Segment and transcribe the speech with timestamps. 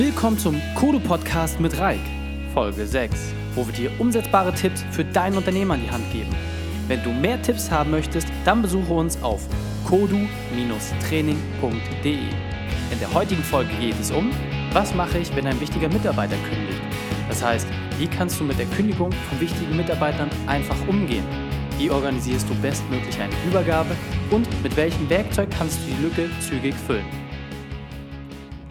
[0.00, 2.00] Willkommen zum Kodo Podcast mit Reik,
[2.54, 6.34] Folge 6, wo wir dir umsetzbare Tipps für dein Unternehmen an die Hand geben.
[6.88, 9.46] Wenn du mehr Tipps haben möchtest, dann besuche uns auf
[9.84, 12.14] kodu-training.de.
[12.14, 14.30] In der heutigen Folge geht es um,
[14.72, 16.80] was mache ich, wenn ein wichtiger Mitarbeiter kündigt?
[17.28, 21.26] Das heißt, wie kannst du mit der Kündigung von wichtigen Mitarbeitern einfach umgehen?
[21.76, 23.94] Wie organisierst du bestmöglich eine Übergabe
[24.30, 27.29] und mit welchem Werkzeug kannst du die Lücke zügig füllen?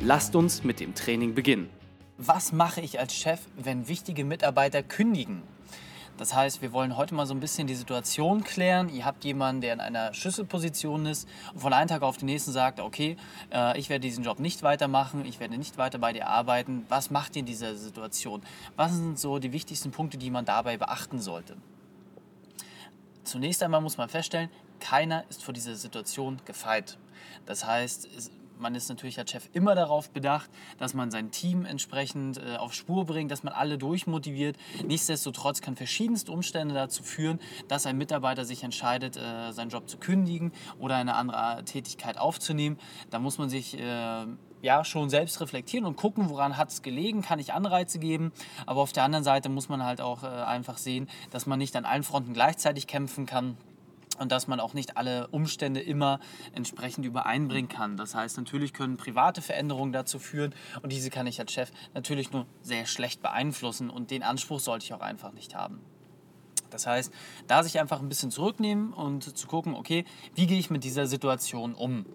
[0.02, 1.70] Lasst uns mit dem Training beginnen.
[2.18, 5.44] Was mache ich als Chef, wenn wichtige Mitarbeiter kündigen?
[6.16, 8.88] Das heißt, wir wollen heute mal so ein bisschen die Situation klären.
[8.88, 12.54] Ihr habt jemanden, der in einer Schlüsselposition ist und von einem Tag auf den nächsten
[12.54, 13.18] sagt, okay,
[13.54, 16.86] äh, ich werde diesen Job nicht weitermachen, ich werde nicht weiter bei dir arbeiten.
[16.88, 18.42] Was macht ihr in dieser Situation?
[18.78, 21.58] Was sind so die wichtigsten Punkte, die man dabei beachten sollte?
[23.26, 26.98] Zunächst einmal muss man feststellen, keiner ist vor dieser Situation gefeit.
[27.46, 28.08] Das heißt,
[28.60, 32.74] man ist natürlich als Chef immer darauf bedacht, dass man sein Team entsprechend äh, auf
[32.74, 34.58] Spur bringt, dass man alle durchmotiviert.
[34.86, 39.98] Nichtsdestotrotz kann verschiedenste Umstände dazu führen, dass ein Mitarbeiter sich entscheidet, äh, seinen Job zu
[39.98, 42.78] kündigen oder eine andere Tätigkeit aufzunehmen.
[43.10, 44.26] Da muss man sich äh,
[44.62, 48.32] ja, schon selbst reflektieren und gucken, woran hat es gelegen, kann ich Anreize geben.
[48.66, 51.76] Aber auf der anderen Seite muss man halt auch äh, einfach sehen, dass man nicht
[51.76, 53.58] an allen Fronten gleichzeitig kämpfen kann
[54.20, 56.20] und dass man auch nicht alle Umstände immer
[56.54, 57.98] entsprechend übereinbringen kann.
[57.98, 62.32] Das heißt, natürlich können private Veränderungen dazu führen und diese kann ich als Chef natürlich
[62.32, 65.82] nur sehr schlecht beeinflussen und den Anspruch sollte ich auch einfach nicht haben.
[66.70, 67.12] Das heißt,
[67.48, 71.08] da sich einfach ein bisschen zurücknehmen und zu gucken, okay, wie gehe ich mit dieser
[71.08, 72.06] Situation um?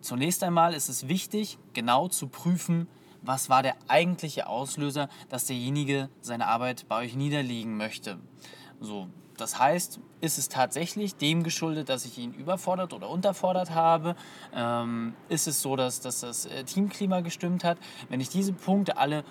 [0.00, 2.86] Zunächst einmal ist es wichtig, genau zu prüfen,
[3.22, 8.18] was war der eigentliche Auslöser, dass derjenige seine Arbeit bei euch niederlegen möchte.
[8.80, 14.16] So, das heißt, ist es tatsächlich dem geschuldet, dass ich ihn überfordert oder unterfordert habe?
[14.52, 17.78] Ähm, ist es so, dass, dass das äh, Teamklima gestimmt hat?
[18.08, 19.24] Wenn ich diese Punkte alle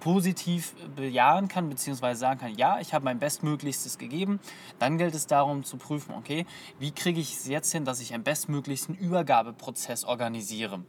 [0.00, 4.40] positiv bejahen kann, beziehungsweise sagen kann, ja, ich habe mein Bestmöglichstes gegeben,
[4.78, 6.46] dann gilt es darum zu prüfen, okay,
[6.78, 10.82] wie kriege ich es jetzt hin, dass ich einen bestmöglichsten Übergabeprozess organisiere.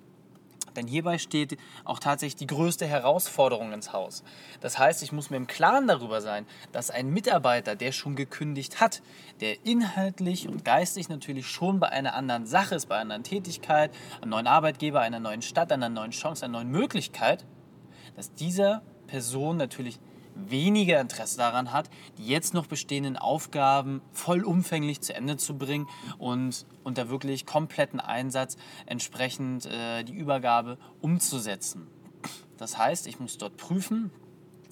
[0.75, 4.23] Denn hierbei steht auch tatsächlich die größte Herausforderung ins Haus.
[4.61, 8.79] Das heißt, ich muss mir im Klaren darüber sein, dass ein Mitarbeiter, der schon gekündigt
[8.79, 9.01] hat,
[9.39, 13.91] der inhaltlich und geistig natürlich schon bei einer anderen Sache ist, bei einer anderen Tätigkeit,
[14.21, 17.45] einem neuen Arbeitgeber, einer neuen Stadt, einer neuen Chance, einer neuen Möglichkeit,
[18.15, 19.99] dass dieser Person natürlich
[20.35, 25.87] weniger Interesse daran hat, die jetzt noch bestehenden Aufgaben vollumfänglich zu Ende zu bringen
[26.17, 31.87] und unter wirklich kompletten Einsatz entsprechend äh, die Übergabe umzusetzen.
[32.57, 34.11] Das heißt, ich muss dort prüfen,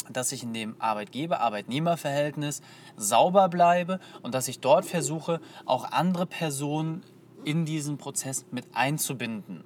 [0.09, 2.61] dass ich in dem Arbeitgeber-Arbeitnehmer-Verhältnis
[2.97, 7.03] sauber bleibe und dass ich dort versuche, auch andere Personen
[7.45, 9.63] in diesen Prozess mit einzubinden.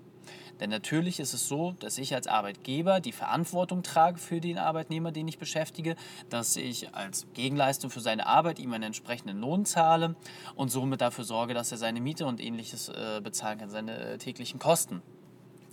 [0.59, 5.11] Denn natürlich ist es so, dass ich als Arbeitgeber die Verantwortung trage für den Arbeitnehmer,
[5.11, 5.95] den ich beschäftige,
[6.29, 10.15] dass ich als Gegenleistung für seine Arbeit ihm einen entsprechenden Lohn zahle
[10.55, 14.17] und somit dafür sorge, dass er seine Miete und ähnliches äh, bezahlen kann, seine äh,
[14.17, 15.01] täglichen Kosten.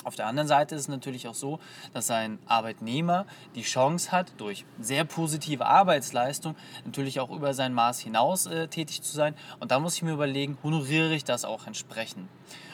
[0.03, 1.59] Auf der anderen Seite ist es natürlich auch so,
[1.93, 6.57] dass ein Arbeitnehmer die Chance hat, durch sehr positive Arbeitsleistung
[6.87, 9.35] natürlich auch über sein Maß hinaus äh, tätig zu sein.
[9.59, 12.29] Und da muss ich mir überlegen, honoriere ich das auch entsprechend.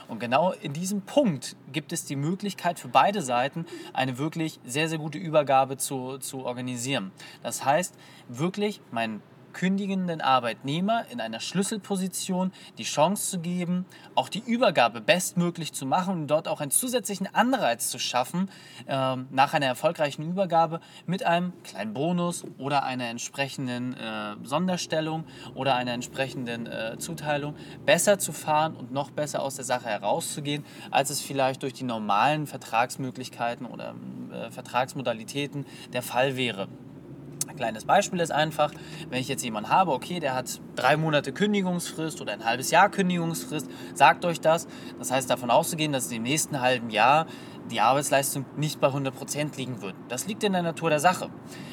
[0.09, 4.89] Und genau in diesem Punkt gibt es die Möglichkeit für beide Seiten, eine wirklich sehr,
[4.89, 7.13] sehr gute Übergabe zu, zu organisieren.
[7.43, 7.95] Das heißt,
[8.29, 9.21] wirklich mein
[9.57, 16.13] kündigenden Arbeitnehmer in einer Schlüsselposition die Chance zu geben, auch die Übergabe bestmöglich zu machen
[16.13, 18.51] und dort auch einen zusätzlichen Anreiz zu schaffen,
[18.87, 25.25] äh, nach einer erfolgreichen Übergabe mit einem kleinen Bonus oder einer entsprechenden äh, Sonderstellung
[25.55, 27.55] oder einer entsprechenden äh, Zuteilung
[27.87, 31.85] besser zu fahren und noch besser aus der Sache herauszugehen, als es vielleicht durch die
[31.85, 33.95] normalen Vertragsmöglichkeiten oder
[34.31, 36.69] äh, Vertragsmodalitäten der Fall wäre.
[37.49, 38.73] Ein kleines Beispiel ist einfach,
[39.09, 42.91] wenn ich jetzt jemanden habe, okay, der hat drei Monate Kündigungsfrist oder ein halbes Jahr
[42.91, 44.67] Kündigungsfrist, sagt euch das.
[44.99, 47.27] Das heißt davon auszugehen, dass im nächsten halben Jahr
[47.71, 49.95] die Arbeitsleistung nicht bei 100% liegen wird.
[50.09, 51.31] Das liegt in der Natur der Sache.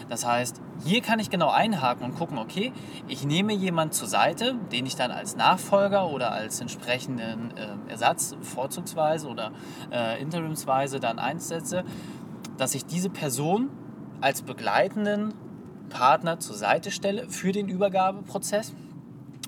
[0.09, 2.71] Das heißt, hier kann ich genau einhaken und gucken, okay,
[3.07, 8.35] ich nehme jemanden zur Seite, den ich dann als Nachfolger oder als entsprechenden äh, Ersatz
[8.41, 9.51] vorzugsweise oder
[9.91, 11.83] äh, interimsweise dann einsetze,
[12.57, 13.69] dass ich diese Person
[14.21, 15.33] als begleitenden
[15.93, 18.73] Partner zur Seite stelle für den Übergabeprozess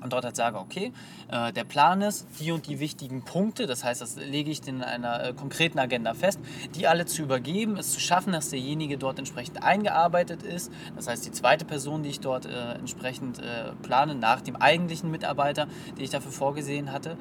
[0.02, 0.92] und dort halt sage, okay,
[1.30, 4.82] äh, der Plan ist, die und die wichtigen Punkte, das heißt, das lege ich in
[4.82, 6.38] einer äh, konkreten Agenda fest,
[6.74, 10.70] die alle zu übergeben, es zu schaffen, dass derjenige dort entsprechend eingearbeitet ist.
[10.94, 13.40] Das heißt, die zweite Person, die ich dort äh, entsprechend
[13.82, 15.66] plane, nach dem eigentlichen Mitarbeiter,
[15.96, 17.16] den ich dafür vorgesehen hatte,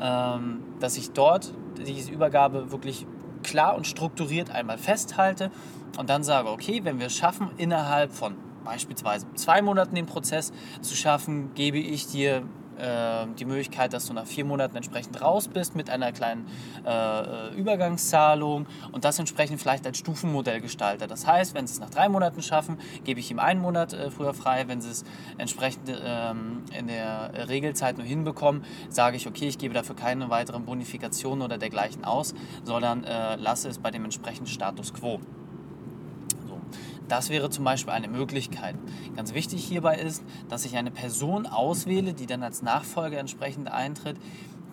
[0.00, 3.06] ähm, dass ich dort diese Übergabe wirklich
[3.42, 5.50] klar und strukturiert einmal festhalte
[5.98, 8.36] und dann sage, okay, wenn wir es schaffen, innerhalb von
[8.68, 12.42] beispielsweise zwei Monaten den Prozess zu schaffen, gebe ich dir
[12.78, 16.46] äh, die Möglichkeit, dass du nach vier Monaten entsprechend raus bist mit einer kleinen
[16.84, 21.06] äh, Übergangszahlung und das entsprechend vielleicht als Stufenmodell gestalte.
[21.06, 24.10] Das heißt, wenn sie es nach drei Monaten schaffen, gebe ich ihm einen Monat äh,
[24.10, 24.68] früher frei.
[24.68, 25.04] Wenn sie es
[25.38, 30.66] entsprechend ähm, in der Regelzeit nur hinbekommen, sage ich, okay, ich gebe dafür keine weiteren
[30.66, 35.20] Bonifikationen oder dergleichen aus, sondern äh, lasse es bei dem entsprechenden Status quo.
[37.08, 38.76] Das wäre zum Beispiel eine Möglichkeit.
[39.16, 44.16] Ganz wichtig hierbei ist, dass ich eine Person auswähle, die dann als Nachfolger entsprechend eintritt,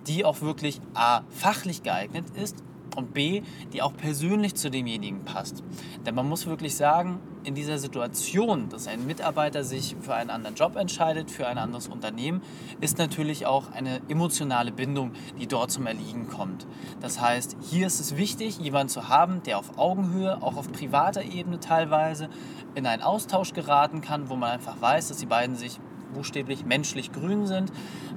[0.07, 2.63] die auch wirklich A, fachlich geeignet ist
[2.95, 3.42] und B,
[3.74, 5.63] die auch persönlich zu demjenigen passt.
[6.06, 10.56] Denn man muss wirklich sagen, in dieser Situation, dass ein Mitarbeiter sich für einen anderen
[10.56, 12.42] Job entscheidet, für ein anderes Unternehmen,
[12.81, 16.65] ist natürlich auch eine emotionale Bindung, die dort zum Erliegen kommt.
[17.01, 21.24] Das heißt, hier ist es wichtig, jemanden zu haben, der auf Augenhöhe, auch auf privater
[21.24, 22.30] Ebene teilweise,
[22.74, 25.80] in einen Austausch geraten kann, wo man einfach weiß, dass die beiden sich
[26.13, 27.71] buchstäblich menschlich grün sind,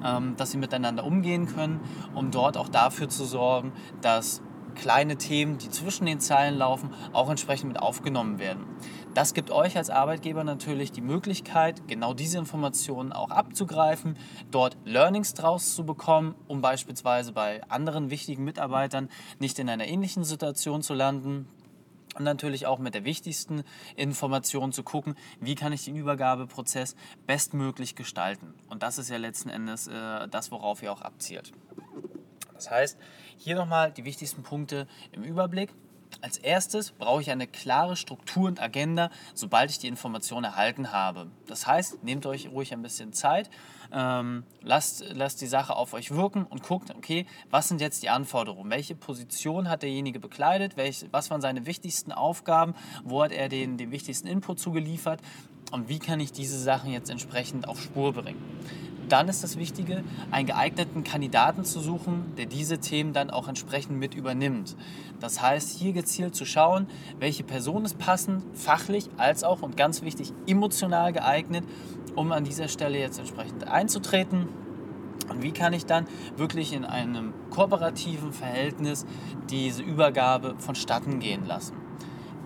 [0.05, 1.81] ähm, dass sie miteinander umgehen können,
[2.15, 4.41] um dort auch dafür zu sorgen, dass
[4.75, 8.65] kleine Themen, die zwischen den Zeilen laufen, auch entsprechend mit aufgenommen werden.
[9.15, 14.17] Das gibt euch als Arbeitgeber natürlich die Möglichkeit, genau diese Informationen auch abzugreifen,
[14.51, 20.25] dort Learnings draus zu bekommen, um beispielsweise bei anderen wichtigen Mitarbeitern nicht in einer ähnlichen
[20.25, 21.49] Situation zu landen,
[22.19, 23.63] und natürlich auch mit der wichtigsten
[23.97, 28.55] Information zu gucken, wie kann ich den Übergabeprozess bestmöglich gestalten.
[28.69, 31.53] Und das ist ja letzten Endes äh, das, worauf ihr auch abzielt.
[32.59, 32.99] Das heißt,
[33.37, 35.71] hier nochmal die wichtigsten Punkte im Überblick.
[36.23, 41.29] Als erstes brauche ich eine klare Struktur und Agenda, sobald ich die Information erhalten habe.
[41.47, 43.49] Das heißt, nehmt euch ruhig ein bisschen Zeit,
[43.93, 48.09] ähm, lasst, lasst die Sache auf euch wirken und guckt, okay, was sind jetzt die
[48.09, 48.71] Anforderungen?
[48.71, 50.77] Welche Position hat derjenige bekleidet?
[50.77, 52.75] Welch, was waren seine wichtigsten Aufgaben?
[53.05, 55.21] Wo hat er den, den wichtigsten Input zugeliefert?
[55.71, 58.43] Und wie kann ich diese Sachen jetzt entsprechend auf Spur bringen?
[59.09, 63.99] Dann ist das Wichtige, einen geeigneten Kandidaten zu suchen, der diese Themen dann auch entsprechend
[63.99, 64.77] mit übernimmt.
[65.21, 66.87] Das heißt, hier gezielt zu schauen,
[67.19, 71.65] welche Person ist passend, fachlich als auch und ganz wichtig emotional geeignet,
[72.15, 74.49] um an dieser Stelle jetzt entsprechend einzutreten.
[75.29, 76.07] Und wie kann ich dann
[76.37, 79.05] wirklich in einem kooperativen Verhältnis
[79.51, 81.77] diese Übergabe vonstatten gehen lassen?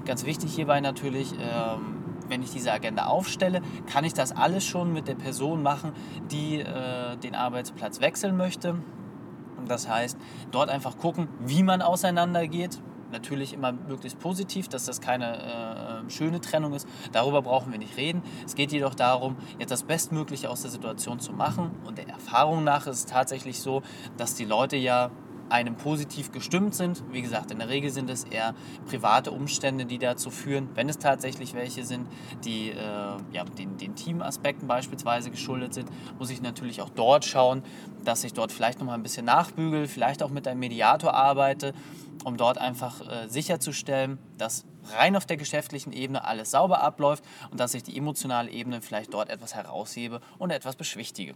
[0.05, 4.93] Ganz wichtig hierbei natürlich, ähm, wenn ich diese Agenda aufstelle, kann ich das alles schon
[4.93, 5.93] mit der Person machen,
[6.31, 8.77] die äh, den Arbeitsplatz wechseln möchte.
[9.69, 10.17] Das heißt,
[10.51, 12.81] dort einfach gucken, wie man auseinandergeht.
[13.13, 16.89] Natürlich immer möglichst positiv, dass das keine äh, schöne Trennung ist.
[17.13, 18.23] Darüber brauchen wir nicht reden.
[18.47, 21.73] Es geht jedoch darum, jetzt das Bestmögliche aus der Situation zu machen.
[21.85, 23.83] Und der Erfahrung nach ist es tatsächlich so,
[24.17, 25.11] dass die Leute ja
[25.49, 27.03] einem positiv gestimmt sind.
[27.13, 28.55] Wie gesagt, in der Regel sind es eher
[28.87, 32.07] private Umstände, die dazu führen, wenn es tatsächlich welche sind,
[32.45, 32.75] die äh,
[33.33, 37.63] ja, den, den Teamaspekten beispielsweise geschuldet sind, muss ich natürlich auch dort schauen,
[38.05, 41.75] dass ich dort vielleicht noch mal ein bisschen nachbügel, vielleicht auch mit einem Mediator arbeite,
[42.25, 44.65] um dort einfach äh, sicherzustellen, dass
[44.97, 49.15] rein auf der geschäftlichen Ebene alles sauber abläuft und dass ich die emotionale Ebene vielleicht
[49.15, 51.35] dort etwas heraushebe und etwas beschwichtige.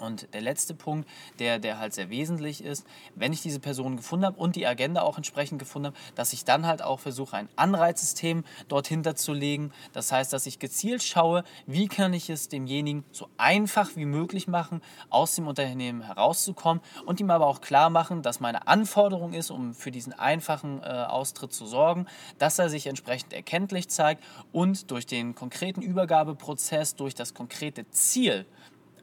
[0.00, 1.08] Und der letzte Punkt,
[1.38, 5.02] der, der halt sehr wesentlich ist, wenn ich diese Person gefunden habe und die Agenda
[5.02, 9.72] auch entsprechend gefunden habe, dass ich dann halt auch versuche, ein Anreizsystem dorthin zu legen.
[9.92, 14.48] Das heißt, dass ich gezielt schaue, wie kann ich es demjenigen so einfach wie möglich
[14.48, 19.50] machen, aus dem Unternehmen herauszukommen und ihm aber auch klar machen, dass meine Anforderung ist,
[19.50, 22.06] um für diesen einfachen äh, Austritt zu sorgen,
[22.38, 24.22] dass er sich entsprechend erkenntlich zeigt
[24.52, 28.46] und durch den konkreten Übergabeprozess, durch das konkrete Ziel,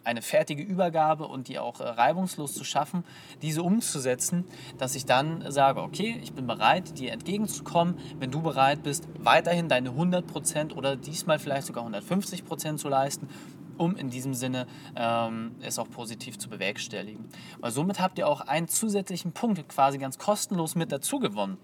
[0.05, 3.03] eine fertige Übergabe und die auch äh, reibungslos zu schaffen,
[3.41, 4.45] diese umzusetzen,
[4.77, 9.69] dass ich dann sage, okay, ich bin bereit, dir entgegenzukommen, wenn du bereit bist, weiterhin
[9.69, 13.27] deine 100% oder diesmal vielleicht sogar 150% zu leisten,
[13.77, 17.25] um in diesem Sinne ähm, es auch positiv zu bewerkstelligen.
[17.59, 21.57] Weil somit habt ihr auch einen zusätzlichen Punkt quasi ganz kostenlos mit dazu gewonnen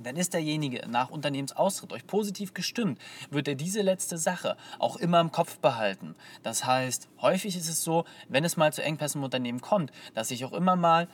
[0.00, 2.98] dann ist derjenige nach Unternehmensaustritt euch positiv gestimmt,
[3.30, 6.14] wird er diese letzte Sache auch immer im Kopf behalten.
[6.42, 10.30] Das heißt, häufig ist es so, wenn es mal zu Engpässen im Unternehmen kommt, dass
[10.30, 11.08] ich auch immer mal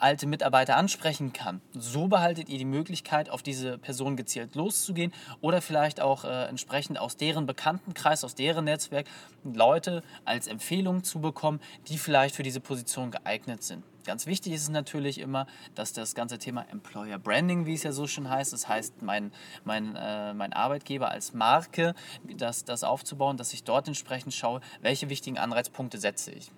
[0.00, 1.60] alte Mitarbeiter ansprechen kann.
[1.72, 6.98] So behaltet ihr die Möglichkeit, auf diese Person gezielt loszugehen oder vielleicht auch äh, entsprechend
[6.98, 9.06] aus deren Bekanntenkreis, aus deren Netzwerk
[9.44, 13.84] Leute als Empfehlung zu bekommen, die vielleicht für diese Position geeignet sind.
[14.10, 17.92] Ganz wichtig ist es natürlich immer, dass das ganze Thema Employer Branding, wie es ja
[17.92, 19.30] so schön heißt, das heißt, mein,
[19.62, 25.10] mein, äh, mein Arbeitgeber als Marke, das, das aufzubauen, dass ich dort entsprechend schaue, welche
[25.10, 26.50] wichtigen Anreizpunkte setze ich.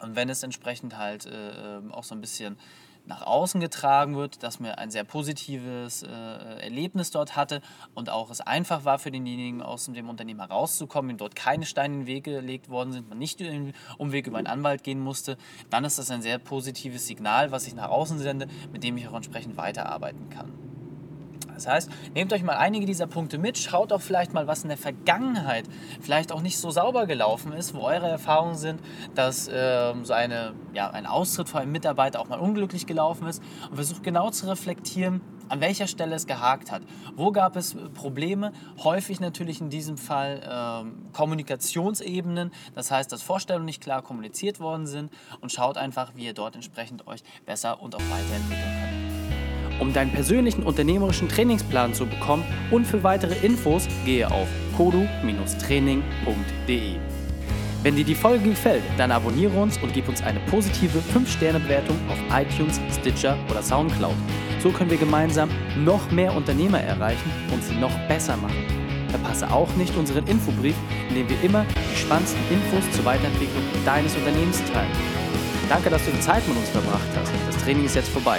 [0.00, 2.56] Und wenn es entsprechend halt äh, ähm, auch so ein bisschen
[3.06, 7.60] nach außen getragen wird, dass mir ein sehr positives äh, Erlebnis dort hatte
[7.94, 11.94] und auch es einfach war für denjenigen aus dem Unternehmen herauszukommen, ihm dort keine Steine
[11.94, 15.36] in den Weg gelegt worden sind, man nicht den Umweg über einen Anwalt gehen musste,
[15.70, 19.08] dann ist das ein sehr positives Signal, was ich nach außen sende, mit dem ich
[19.08, 20.52] auch entsprechend weiterarbeiten kann.
[21.64, 24.68] Das heißt, nehmt euch mal einige dieser Punkte mit, schaut auch vielleicht mal, was in
[24.68, 25.64] der Vergangenheit
[26.00, 28.80] vielleicht auch nicht so sauber gelaufen ist, wo eure Erfahrungen sind,
[29.14, 33.42] dass äh, so eine, ja, ein Austritt von einem Mitarbeiter auch mal unglücklich gelaufen ist
[33.70, 36.82] und versucht genau zu reflektieren, an welcher Stelle es gehakt hat.
[37.14, 38.52] Wo gab es Probleme?
[38.82, 44.86] Häufig natürlich in diesem Fall äh, Kommunikationsebenen, das heißt, dass Vorstellungen nicht klar kommuniziert worden
[44.86, 49.11] sind und schaut einfach, wie ihr dort entsprechend euch besser und auch weiterentwickeln könnt.
[49.82, 54.46] Um deinen persönlichen unternehmerischen Trainingsplan zu bekommen und für weitere Infos gehe auf
[54.76, 56.94] kodu-training.de.
[57.82, 62.18] Wenn dir die Folge gefällt, dann abonniere uns und gib uns eine positive 5-Sterne-Bewertung auf
[62.32, 64.14] iTunes, Stitcher oder Soundcloud.
[64.62, 65.50] So können wir gemeinsam
[65.84, 68.64] noch mehr Unternehmer erreichen und sie noch besser machen.
[69.08, 70.76] Verpasse auch nicht unseren Infobrief,
[71.08, 74.92] in dem wir immer die spannendsten Infos zur Weiterentwicklung deines Unternehmens teilen.
[75.68, 77.32] Danke, dass du die Zeit mit uns verbracht hast.
[77.48, 78.38] Das Training ist jetzt vorbei.